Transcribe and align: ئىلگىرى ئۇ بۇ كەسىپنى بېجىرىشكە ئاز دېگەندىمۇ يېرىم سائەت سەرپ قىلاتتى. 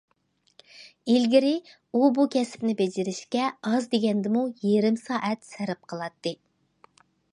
ئىلگىرى 1.15 1.51
ئۇ 1.99 2.09
بۇ 2.15 2.25
كەسىپنى 2.35 2.75
بېجىرىشكە 2.79 3.51
ئاز 3.73 3.87
دېگەندىمۇ 3.95 4.43
يېرىم 4.69 5.01
سائەت 5.03 5.47
سەرپ 5.51 5.85
قىلاتتى. 5.95 6.35